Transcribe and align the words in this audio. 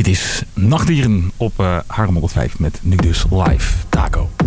Dit 0.00 0.08
is 0.08 0.42
Nachtdieren 0.54 1.30
op 1.36 1.52
uh, 1.60 1.78
Haarlem 1.86 2.14
105 2.14 2.58
met 2.58 2.80
nu 2.82 2.96
dus 2.96 3.24
live 3.30 3.74
Taco. 3.88 4.39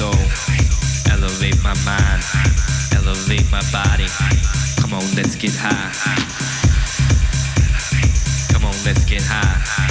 soul. 0.00 0.14
Elevate 1.12 1.62
my 1.62 1.74
mind, 1.84 2.22
elevate 2.96 3.48
my 3.52 3.60
body. 3.70 4.08
Come 4.80 4.94
on, 4.94 5.04
let's 5.14 5.36
get 5.36 5.52
high. 5.54 5.92
Come 8.52 8.64
on, 8.64 8.74
let's 8.86 9.04
get 9.04 9.22
high. 9.22 9.89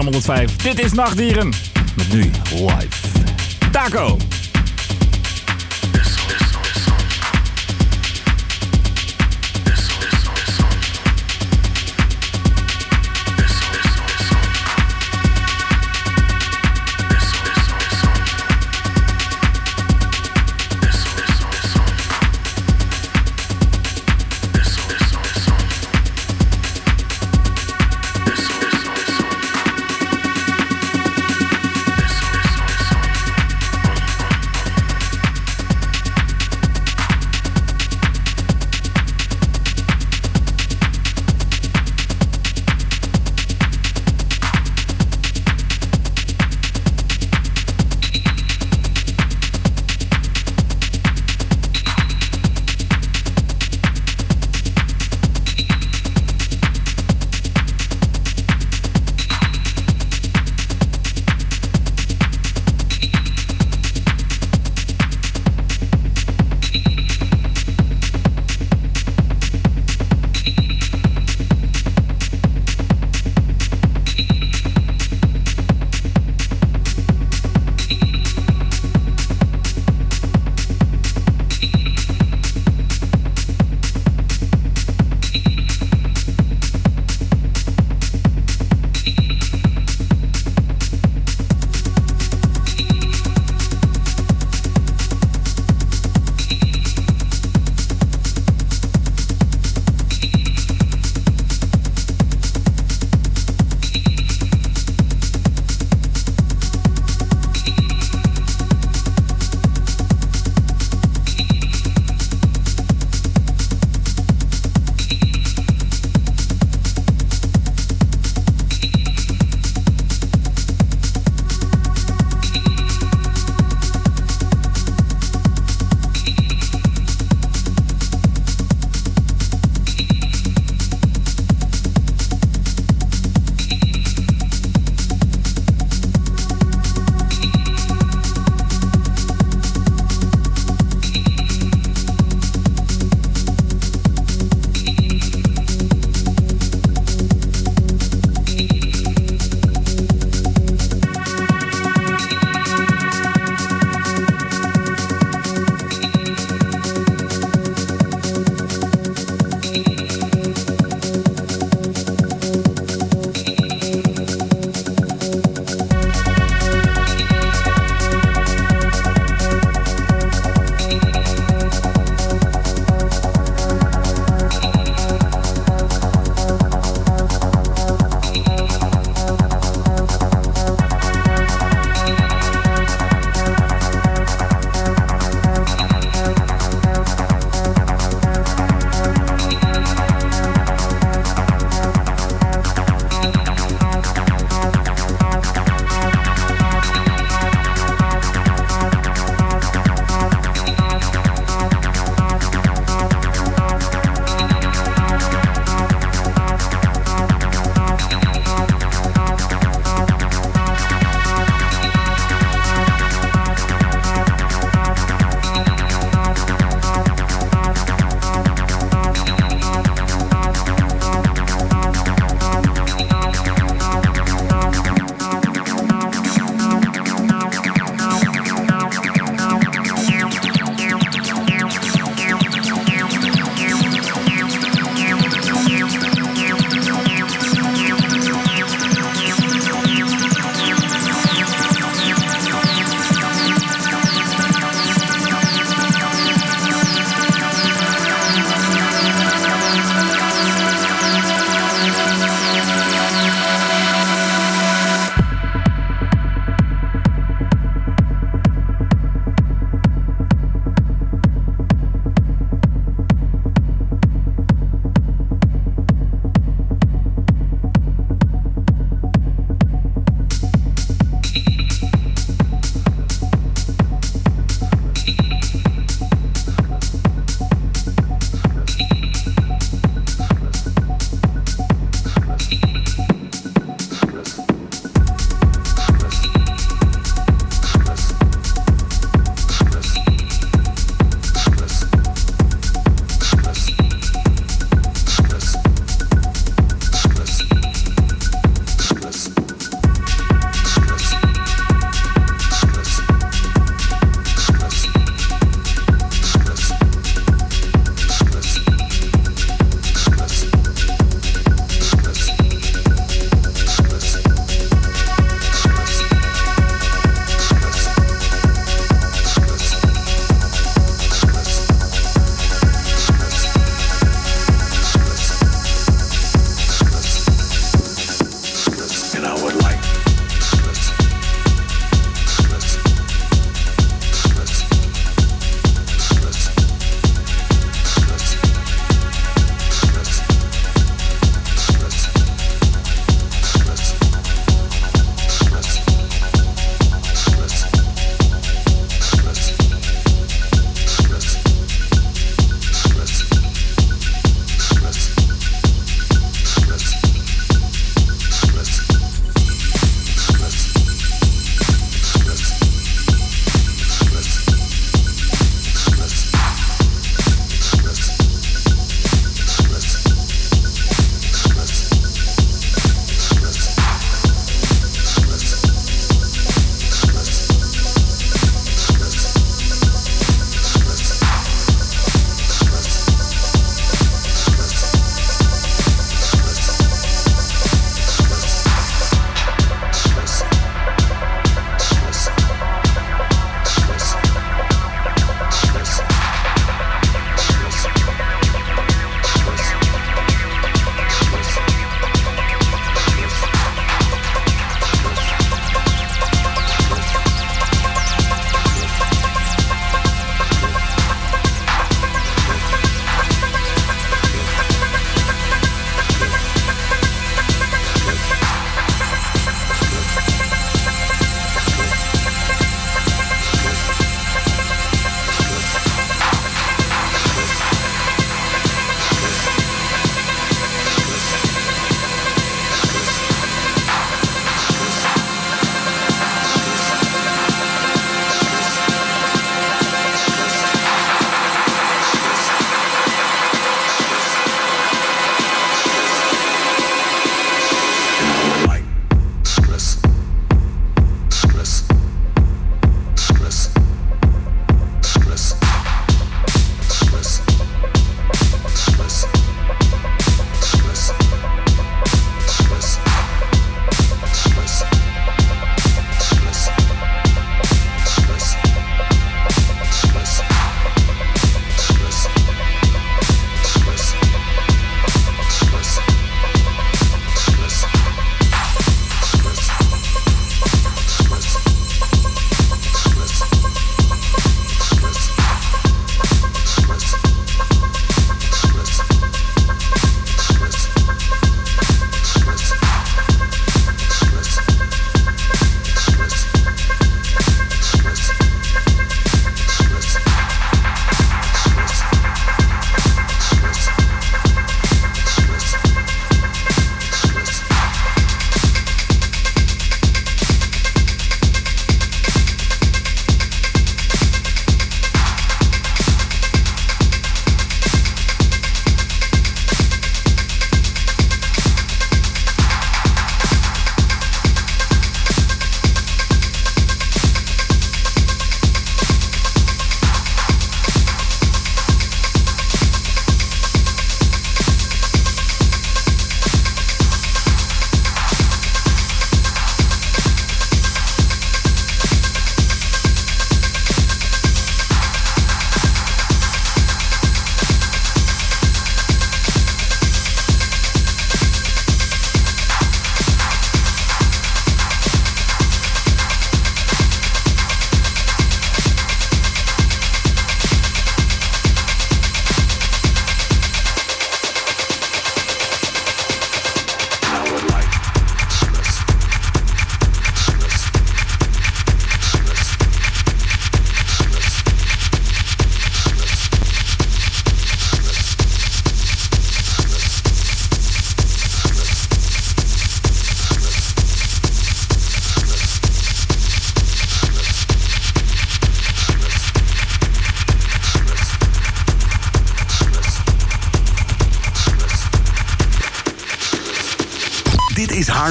Haarlem 0.00 0.20
105. 0.22 0.56
Dit 0.56 0.84
is 0.84 0.92
Nachtdieren. 0.92 1.48
Met 1.96 2.12
nu 2.12 2.30
live. 2.50 2.88
Taco. 3.70 4.16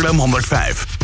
Haarlem 0.10 0.22
105. 0.22 0.99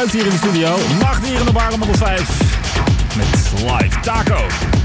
Gebruikt 0.00 0.12
hier 0.12 0.32
in 0.32 0.40
de 0.40 0.48
studio. 0.48 0.98
Nachtdieren 0.98 1.48
op 1.48 1.58
Haarlem 1.58 1.80
105. 1.80 2.28
Met 3.16 3.52
live 3.62 4.00
taco. 4.00 4.79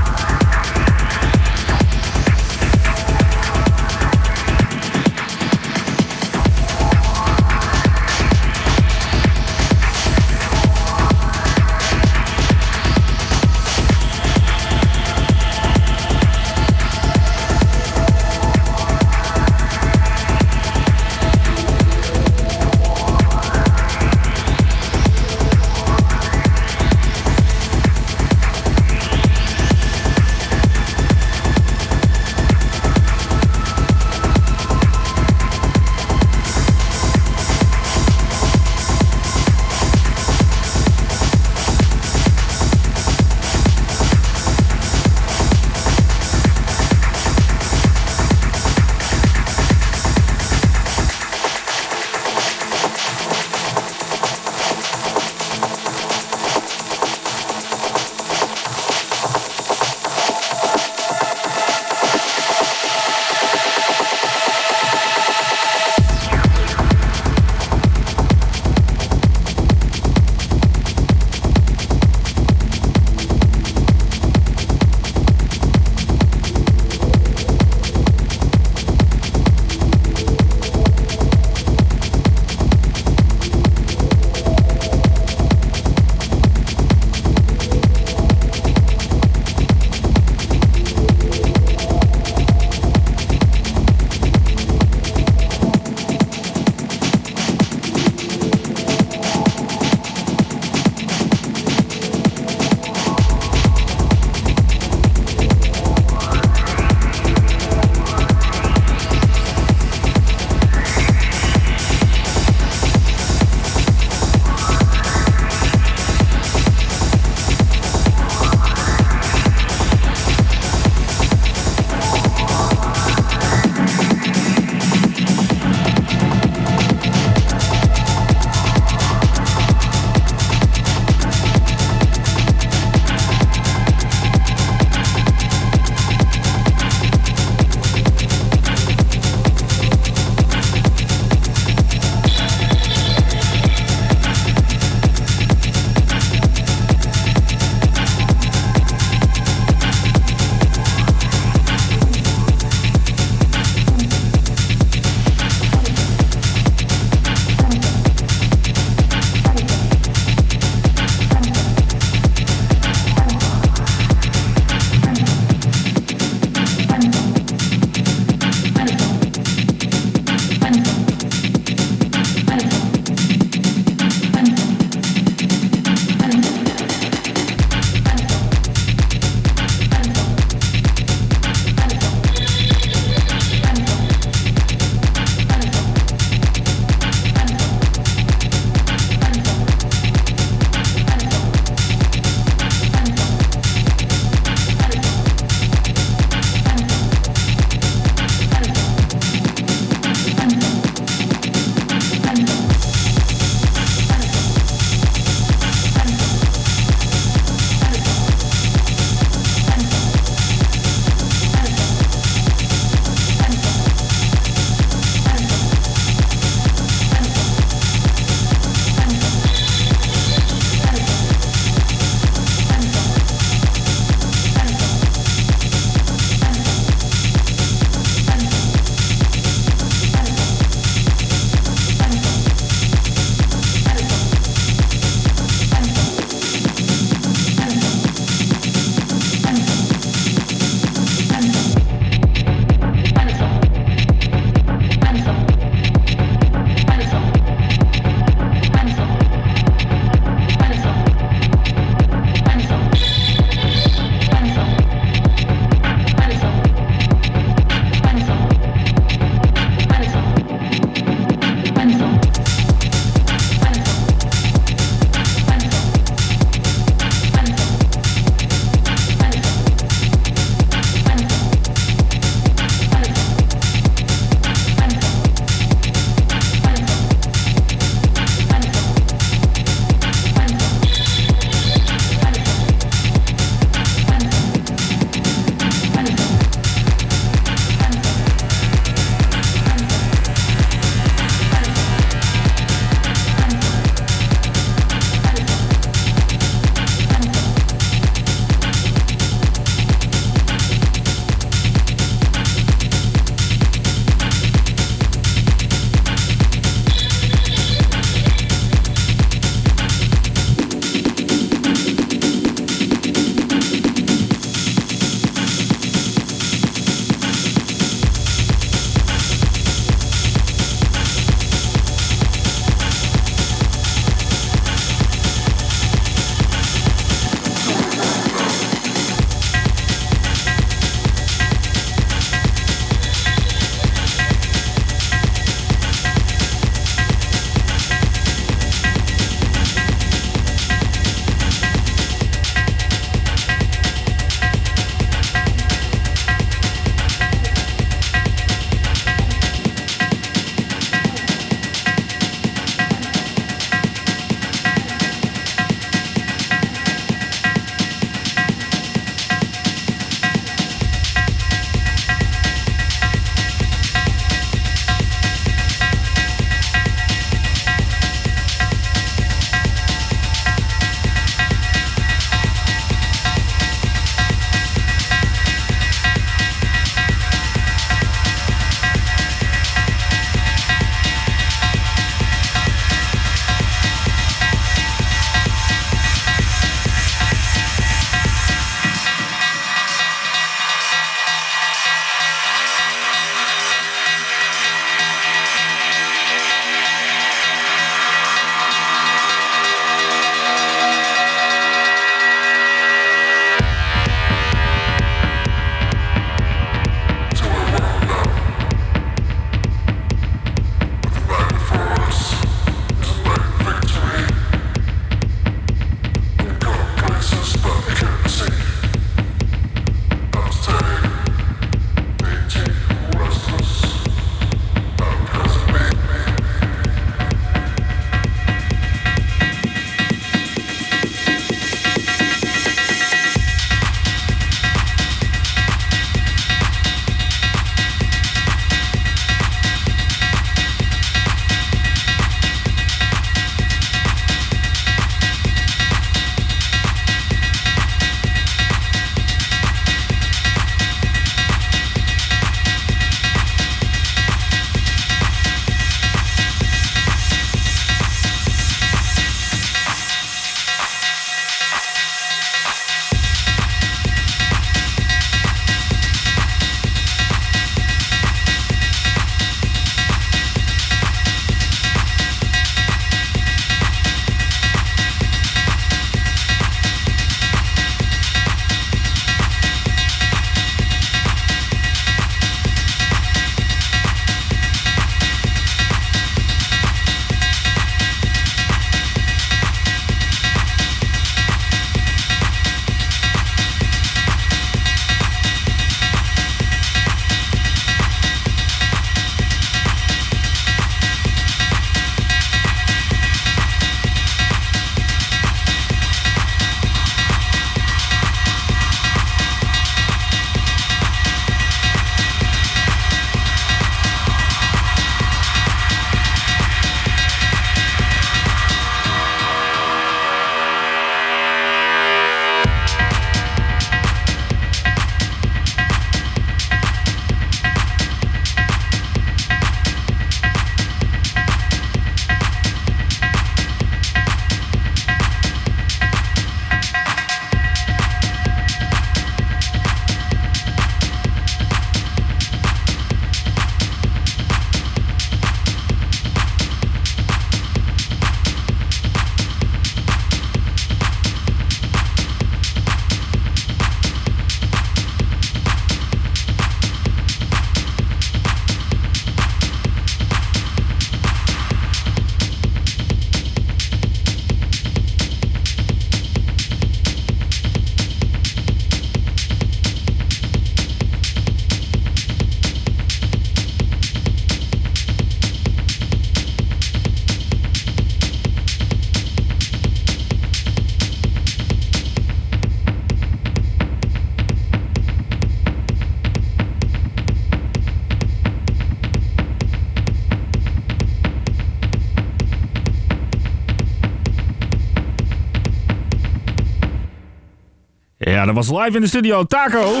Was 598.58 598.70
live 598.70 598.96
in 598.96 599.00
de 599.00 599.06
studio. 599.06 599.44
Taco. 599.44 600.00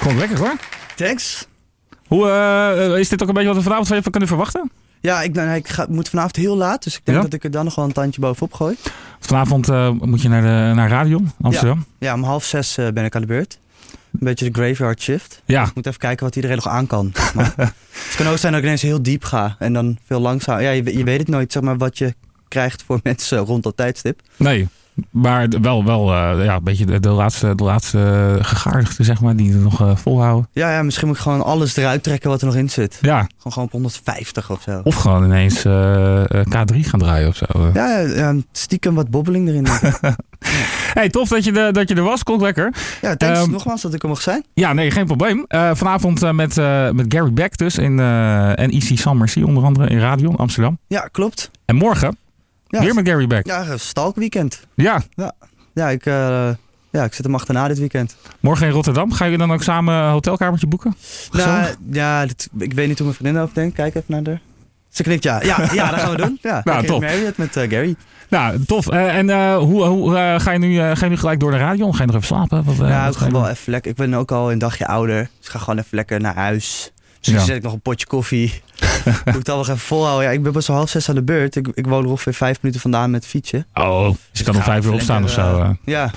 Komt 0.00 0.18
lekker 0.18 0.38
hoor. 0.38 0.56
Thanks. 0.96 1.46
Hoe, 2.06 2.28
eh, 2.30 2.98
is 2.98 3.08
dit 3.08 3.22
ook 3.22 3.28
een 3.28 3.34
beetje 3.34 3.48
wat 3.48 3.56
we 3.56 3.62
vanavond 3.62 3.88
van 3.88 3.96
je 3.96 4.10
kunnen 4.10 4.28
verwachten? 4.28 4.70
Ja, 5.00 5.22
ik, 5.22 5.34
nou, 5.34 5.54
ik 5.54 5.68
ga, 5.68 5.86
moet 5.88 6.08
vanavond 6.08 6.36
heel 6.36 6.56
laat, 6.56 6.82
dus 6.82 6.96
ik 6.96 7.00
denk 7.04 7.16
Ja? 7.18 7.24
dat 7.24 7.32
ik 7.32 7.44
er 7.44 7.50
dan 7.50 7.64
nog 7.64 7.74
wel 7.74 7.84
een 7.84 7.92
tandje 7.92 8.20
bovenop 8.20 8.54
gooi. 8.54 8.76
Vanavond 9.20 9.68
eh, 9.68 9.90
moet 9.90 10.22
je 10.22 10.28
naar, 10.28 10.42
de, 10.42 10.74
naar 10.74 10.88
Radion, 10.88 11.30
Amsterdam. 11.42 11.84
Ja, 11.98 12.14
om 12.14 12.22
half 12.22 12.44
zes 12.44 12.76
eh, 12.76 12.88
ben 12.88 13.04
ik 13.04 13.14
aan 13.14 13.20
de 13.20 13.26
beurt. 13.26 13.58
Een 13.90 14.18
beetje 14.20 14.50
de 14.50 14.60
graveyard 14.60 15.02
shift. 15.02 15.42
Ja. 15.44 15.64
Ik 15.64 15.74
moet 15.74 15.86
even 15.86 15.98
kijken 15.98 16.24
wat 16.24 16.36
iedereen 16.36 16.56
nog 16.56 16.68
aan 16.68 16.86
kan. 16.86 17.12
Maar 17.34 17.52
het 17.56 18.14
kan 18.16 18.26
ook 18.26 18.38
zijn 18.38 18.52
dat 18.52 18.60
ik 18.60 18.66
ineens 18.66 18.82
heel 18.82 19.02
diep 19.02 19.24
ga 19.24 19.56
en 19.58 19.72
dan 19.72 19.98
veel 20.06 20.20
langzaam. 20.20 20.60
Ja, 20.60 20.70
je, 20.70 20.96
je 20.96 21.04
weet 21.04 21.18
het 21.18 21.28
nooit, 21.28 21.52
zeg 21.52 21.62
maar, 21.62 21.76
wat 21.76 21.98
je 21.98 22.14
krijgt 22.52 22.82
voor 22.86 23.00
mensen 23.02 23.38
rond 23.38 23.62
dat 23.62 23.76
tijdstip. 23.76 24.20
Nee, 24.36 24.68
maar 25.10 25.48
wel, 25.62 25.84
wel 25.84 26.12
eh, 26.12 26.44
ja, 26.44 26.54
een 26.54 26.64
beetje 26.64 26.86
de, 26.86 27.00
de 27.00 27.08
laatste, 27.08 27.54
de 27.54 27.64
laatste 27.64 28.38
gegaardigden, 28.42 29.04
zeg 29.04 29.20
maar, 29.20 29.36
die 29.36 29.52
het 29.52 29.62
nog 29.62 29.80
eh, 29.80 29.96
volhouden. 29.96 30.48
Ja, 30.52 30.72
ja, 30.72 30.82
misschien 30.82 31.06
moet 31.06 31.16
ik 31.16 31.22
gewoon 31.22 31.44
alles 31.44 31.76
eruit 31.76 32.02
trekken 32.02 32.30
wat 32.30 32.40
er 32.40 32.46
nog 32.46 32.56
in 32.56 32.70
zit. 32.70 32.98
Ja, 33.00 33.18
Gewoon, 33.18 33.52
gewoon 33.52 33.64
op 33.64 33.72
150 33.72 34.50
of 34.50 34.62
zo. 34.62 34.80
of 34.84 34.94
gewoon 34.94 35.24
ineens 35.24 35.64
eh, 35.64 36.20
eh, 36.20 36.46
K3 36.46 36.76
gaan 36.80 37.00
draaien 37.00 37.28
of 37.28 37.36
zo. 37.36 37.70
Ja, 37.74 37.98
ja, 37.98 38.34
stiekem 38.52 38.94
wat 38.94 39.10
bobbeling 39.10 39.48
erin. 39.48 39.66
Hey, 40.92 41.08
tof 41.08 41.28
dat 41.28 41.44
je, 41.44 41.52
de, 41.52 41.68
dat 41.72 41.88
je 41.88 41.94
er 41.94 42.02
was. 42.02 42.22
Komt 42.22 42.40
lekker. 42.40 42.74
ja, 43.00 43.16
thanks 43.16 43.38
Ehm, 43.38 43.50
nogmaals 43.50 43.80
dat 43.80 43.94
ik 43.94 44.02
er 44.02 44.08
mocht 44.08 44.22
zijn. 44.22 44.44
Ja, 44.54 44.72
nee, 44.72 44.90
geen 44.90 45.06
probleem. 45.06 45.44
Vanavond 45.48 46.32
met, 46.32 46.56
met 46.92 47.04
Gary 47.08 47.32
Beck 47.32 47.56
dus 47.56 47.78
in, 47.78 48.00
en 48.00 48.70
EC 48.70 49.04
Merci 49.14 49.42
onder 49.42 49.64
andere 49.64 49.88
in 49.88 49.98
Radion 49.98 50.36
Amsterdam. 50.36 50.78
Ja, 50.86 51.08
klopt. 51.12 51.50
En 51.64 51.76
morgen 51.76 52.16
Ja, 52.72 52.80
weer 52.80 52.94
met 52.94 53.08
Gary 53.08 53.26
Beck. 53.26 53.46
ja 53.46 53.76
stalkweekend. 53.76 54.66
Ja, 54.74 55.02
Ja, 55.74 55.88
ik, 55.90 56.06
eh, 56.06 56.50
ja, 56.90 57.04
ik 57.04 57.14
zit 57.14 57.24
hem 57.24 57.34
achterna 57.34 57.68
dit 57.68 57.78
weekend. 57.78 58.16
morgen 58.40 58.66
in 58.66 58.72
Rotterdam. 58.72 59.12
Ga 59.12 59.24
je 59.24 59.38
dan 59.38 59.52
ook 59.52 59.62
samen 59.62 59.94
een 59.94 60.10
hotelkamertje 60.10 60.66
boeken? 60.66 60.96
Nou, 61.32 61.66
ja, 61.90 62.26
dit- 62.26 62.48
ik 62.58 62.72
weet 62.72 62.88
niet 62.88 62.96
hoe 62.98 63.06
mijn 63.06 63.18
vriendin 63.18 63.42
over 63.42 63.54
denkt. 63.54 63.74
Kijk 63.74 63.94
even 63.94 64.04
naar 64.06 64.22
haar. 64.24 64.40
Ze 64.88 65.02
knikt 65.02 65.22
ja. 65.22 65.42
Ja, 65.42 65.68
ja 65.72 65.90
dat 65.90 66.00
gaan 66.00 66.10
we 66.10 66.16
doen. 66.16 66.38
Ja, 66.50 66.60
Nou, 66.64 66.86
top. 66.86 67.00
Marriott 67.00 67.36
met 67.36 67.56
eh, 67.56 67.70
Gary. 67.70 67.94
Nou, 68.28 68.64
tof. 68.64 68.88
Eh, 68.88 69.16
en 69.16 69.54
hoe, 69.54 69.84
hoe 69.84 70.14
ga, 70.40 70.50
je 70.50 70.58
nu, 70.58 70.76
ga 70.78 71.04
je 71.04 71.10
nu 71.10 71.16
gelijk 71.16 71.40
door 71.40 71.50
de 71.50 71.56
radio? 71.56 71.92
Ga 71.92 71.98
je 72.00 72.06
nog 72.06 72.14
even 72.16 72.26
slapen? 72.26 72.64
Wat, 72.64 72.76
ja, 72.76 73.06
ik 73.06 73.14
ga 73.14 73.30
wel 73.30 73.48
even 73.48 73.72
lekker. 73.72 73.90
Ik 73.90 73.96
ben 73.96 74.14
ook 74.14 74.32
al 74.32 74.52
een 74.52 74.58
dagje 74.58 74.86
ouder. 74.86 75.20
Dus 75.38 75.46
ik 75.46 75.52
ga 75.52 75.58
gewoon 75.58 75.78
even 75.78 75.96
lekker 75.96 76.20
naar 76.20 76.34
huis. 76.34 76.90
Misschien 77.18 77.38
Ja. 77.38 77.44
zet 77.44 77.56
ik 77.56 77.62
nog 77.62 77.72
een 77.72 77.80
potje 77.80 78.06
koffie. 78.06 78.62
Moet 79.24 79.26
ik 79.26 79.34
het 79.34 79.48
al 79.48 79.56
nog 79.56 79.66
even 79.68 79.78
volhouden. 79.80 80.24
Ja, 80.26 80.30
ik 80.32 80.42
ben 80.42 80.52
pas 80.52 80.68
om 80.68 80.74
half 80.74 80.88
zes 80.90 81.08
aan 81.08 81.14
de 81.14 81.22
beurt. 81.22 81.56
Ik, 81.56 81.68
ik 81.74 81.86
woon 81.86 82.02
er 82.04 82.08
ongeveer 82.10 82.34
vijf 82.34 82.58
minuten 82.60 82.80
vandaan 82.82 83.10
met 83.10 83.26
fietsen. 83.26 83.66
Oh, 83.74 84.04
dus 84.08 84.16
je 84.38 84.44
kan 84.44 84.56
om 84.56 84.62
vijf 84.62 84.84
uur 84.86 84.92
opstaan 84.92 85.24
of 85.24 85.30
zo. 85.30 85.40
eh, 85.58 85.60
eh. 85.64 85.70
Ja, 85.84 86.10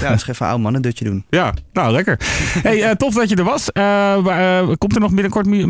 ja 0.00 0.10
dus 0.12 0.20
even 0.22 0.34
een 0.38 0.46
oude 0.50 0.62
man 0.62 0.74
een 0.74 0.82
dutje 0.82 1.04
doen. 1.04 1.24
Ja, 1.30 1.54
nou 1.72 1.92
lekker. 1.92 2.18
Hey, 2.62 2.82
eh, 2.82 2.90
tof 2.90 3.14
dat 3.14 3.28
je 3.28 3.36
er 3.36 3.44
was. 3.44 3.64
Komt 4.78 4.94
er 4.94 5.00
nog 5.00 5.10
binnenkort 5.12 5.46
mu- 5.46 5.66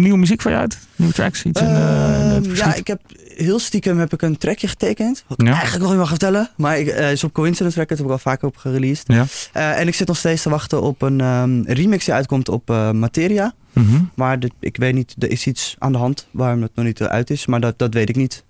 nieuwe 0.00 0.18
muziek 0.18 0.42
van 0.42 0.52
je 0.52 0.58
uit? 0.58 0.78
Nieuwe 0.96 1.14
tracks? 1.14 1.42
Iets 1.42 1.60
in, 1.60 1.66
eh, 1.66 2.36
Ehm, 2.36 2.54
ja, 2.54 2.74
ik 2.74 2.86
heb 2.86 3.00
heel 3.36 3.58
stiekem 3.58 3.98
heb 3.98 4.12
ik 4.12 4.22
een 4.22 4.38
trackje 4.38 4.68
getekend. 4.68 5.24
Wat 5.26 5.40
ik 5.40 5.46
Ja. 5.46 5.52
eigenlijk 5.52 5.82
nog 5.82 5.90
niet 5.90 6.00
mag 6.00 6.08
vertellen. 6.08 6.50
Maar 6.56 6.78
ik, 6.78 6.86
eh, 6.86 7.12
is 7.12 7.24
op 7.24 7.32
Coincidence 7.32 7.78
Records, 7.78 8.00
heb 8.00 8.10
ik 8.10 8.16
al 8.16 8.22
vaker 8.22 8.48
op 8.48 8.56
gereleased. 8.56 9.04
Ja. 9.06 9.24
Eh, 9.52 9.80
en 9.80 9.86
ik 9.86 9.94
zit 9.94 10.06
nog 10.08 10.16
steeds 10.16 10.42
te 10.42 10.48
wachten 10.50 10.82
op 10.82 11.02
een 11.02 11.20
ehm, 11.20 11.62
remix 11.62 12.04
die 12.04 12.14
uitkomt 12.14 12.48
op 12.48 12.70
eh, 12.70 12.90
Materia. 12.90 13.54
Mhm. 13.72 13.96
Maar 14.14 14.38
ik 14.60 14.76
weet 14.76 14.94
niet, 14.94 15.14
er 15.18 15.30
is 15.30 15.46
iets 15.46 15.76
aan 15.78 15.92
de 15.92 15.98
hand 15.98 16.26
waarom 16.30 16.62
het 16.62 16.70
nog 16.74 16.84
niet 16.84 17.02
uit 17.02 17.30
is. 17.30 17.46
Maar 17.46 17.60
dat, 17.60 17.78
dat 17.78 17.94
weet 17.94 18.08
ik 18.08 18.16
niet. 18.16 18.44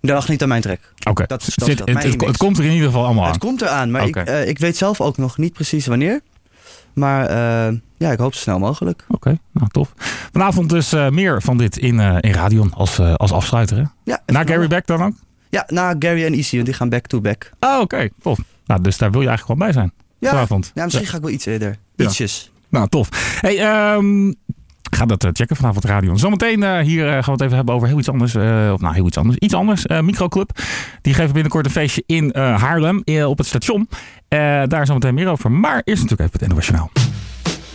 Dat 0.00 0.10
lag 0.10 0.28
niet 0.28 0.42
aan 0.42 0.48
mijn 0.48 0.62
track. 0.62 0.80
Oké, 1.08 1.20
Het 1.20 1.28
dat 1.30 1.52
dat. 1.56 1.68
het, 2.26 2.36
komt 2.36 2.58
er 2.58 2.64
in 2.64 2.72
ieder 2.72 2.86
geval 2.86 3.04
allemaal 3.04 3.24
aan. 3.24 3.30
Het 3.30 3.40
komt 3.40 3.62
eraan, 3.62 3.90
maar 3.90 4.06
ik, 4.06 4.16
ik 4.46 4.58
weet 4.58 4.76
zelf 4.76 5.00
ook 5.00 5.16
nog 5.16 5.38
niet 5.38 5.52
precies 5.52 5.86
wanneer. 5.86 6.20
Maar 6.92 7.30
ja, 7.98 8.10
ik 8.12 8.18
hoop 8.18 8.34
zo 8.34 8.40
snel 8.40 8.58
mogelijk. 8.58 9.04
Oké, 9.08 9.38
nou 9.52 9.68
tof. 9.70 9.92
Vanavond 10.32 10.68
dus 10.70 10.92
eh, 10.92 11.08
meer 11.08 11.42
van 11.42 11.56
dit 11.58 11.76
in, 11.76 12.00
eh 12.00 12.16
in 12.20 12.32
Radion 12.32 12.74
als, 12.74 12.98
eh, 12.98 13.14
als 13.14 13.32
afsluiter. 13.32 13.76
Hè? 13.76 13.82
Ja, 14.04 14.22
Na 14.26 14.44
Gary 14.44 14.66
Beck 14.68 14.86
dan 14.86 15.02
ook? 15.02 15.14
Ja, 15.50 15.64
na 15.66 15.94
Gary 15.98 16.24
en 16.24 16.32
Easy, 16.32 16.54
want 16.54 16.66
die 16.66 16.74
gaan 16.74 16.88
back-to-back. 16.88 17.50
Oh, 17.60 17.80
oké, 17.80 18.08
tof. 18.22 18.38
Nou, 18.66 18.82
dus 18.82 18.98
daar 18.98 19.10
wil 19.10 19.20
je 19.20 19.28
eigenlijk 19.28 19.58
wel 19.58 19.68
bij 19.68 19.76
zijn. 19.78 19.92
Ja, 20.18 20.30
Vanavond. 20.30 20.70
ja, 20.74 20.84
misschien 20.84 21.06
ga 21.06 21.16
ik 21.16 21.22
wel 21.22 21.30
iets 21.32 21.46
eerder. 21.46 21.76
Ja. 21.96 22.04
Ietsjes. 22.04 22.50
Nou, 22.68 22.88
tof. 22.88 23.08
Hey, 23.40 23.58
ehm, 23.58 24.32
ga 24.90 25.06
dat 25.06 25.28
checken 25.32 25.56
vanavond 25.56 25.84
Radio. 25.84 26.16
Zometeen 26.16 26.62
eh, 26.62 26.78
hier 26.78 27.04
gaan 27.06 27.24
we 27.24 27.30
het 27.30 27.40
even 27.40 27.56
hebben 27.56 27.74
over 27.74 27.88
heel 27.88 27.98
iets 27.98 28.08
anders. 28.08 28.34
of 28.72 28.80
nou, 28.80 28.94
heel 28.94 29.06
iets 29.06 29.16
anders. 29.16 29.36
Iets 29.36 29.54
anders. 29.54 29.86
Microclub. 29.86 30.50
Die 31.02 31.14
geven 31.14 31.32
binnenkort 31.32 31.64
een 31.66 31.72
feestje 31.72 32.02
in 32.06 32.36
Haarlem 32.36 33.02
op 33.26 33.38
het 33.38 33.46
station. 33.46 33.88
Daar 34.66 34.86
zometeen 34.86 35.14
meer 35.14 35.28
over. 35.28 35.50
Maar 35.52 35.82
eerst 35.84 36.02
natuurlijk 36.02 36.20
even 36.20 36.32
het 36.32 36.42
internationaal. 36.42 36.90